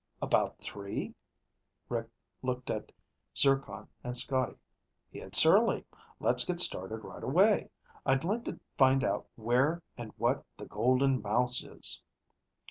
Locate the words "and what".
9.99-10.43